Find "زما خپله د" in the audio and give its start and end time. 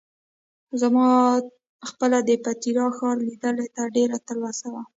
0.81-2.29